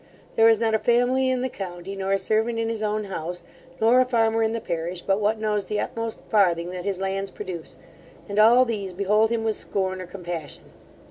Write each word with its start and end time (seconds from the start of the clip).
There 0.35 0.49
is 0.49 0.59
not 0.59 0.73
a 0.73 0.79
family 0.79 1.29
in 1.29 1.41
the 1.43 1.47
county 1.47 1.95
nor 1.95 2.11
a 2.13 2.17
servant 2.17 2.57
in 2.57 2.69
his 2.69 2.81
own 2.81 3.03
house, 3.03 3.43
nor 3.79 4.01
a 4.01 4.05
farmer 4.05 4.41
in 4.41 4.51
the 4.51 4.59
parish, 4.59 5.01
but 5.03 5.19
what 5.21 5.37
knows 5.37 5.65
the 5.65 5.79
utmost 5.79 6.21
farthing 6.27 6.71
that 6.71 6.85
his 6.85 6.99
lands 6.99 7.29
produce, 7.29 7.77
and 8.27 8.39
all 8.39 8.65
these 8.65 8.93
behold 8.93 9.29
him 9.29 9.43
with 9.43 9.55
scorn 9.57 10.01
or 10.01 10.07
compassion. 10.07 10.63